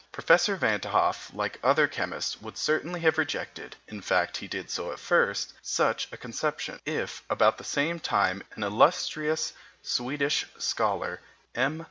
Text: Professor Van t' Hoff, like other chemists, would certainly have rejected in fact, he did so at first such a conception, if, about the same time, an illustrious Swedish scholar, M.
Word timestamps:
Professor 0.11 0.55
Van 0.55 0.79
t' 0.79 0.89
Hoff, 0.89 1.29
like 1.31 1.59
other 1.63 1.87
chemists, 1.87 2.41
would 2.41 2.57
certainly 2.57 3.01
have 3.01 3.19
rejected 3.19 3.75
in 3.87 4.01
fact, 4.01 4.37
he 4.37 4.47
did 4.47 4.71
so 4.71 4.91
at 4.91 4.97
first 4.97 5.53
such 5.61 6.07
a 6.11 6.17
conception, 6.17 6.79
if, 6.87 7.21
about 7.29 7.59
the 7.59 7.63
same 7.63 7.99
time, 7.99 8.41
an 8.55 8.63
illustrious 8.63 9.53
Swedish 9.83 10.47
scholar, 10.57 11.21
M. 11.53 11.79